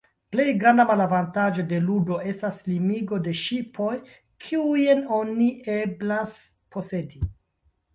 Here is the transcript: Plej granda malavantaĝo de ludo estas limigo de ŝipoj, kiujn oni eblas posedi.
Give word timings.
Plej 0.35 0.45
granda 0.61 0.85
malavantaĝo 0.91 1.65
de 1.73 1.81
ludo 1.89 2.17
estas 2.33 2.59
limigo 2.71 3.21
de 3.29 3.37
ŝipoj, 3.43 3.93
kiujn 4.49 5.09
oni 5.23 5.55
eblas 5.79 6.39
posedi. 6.77 7.29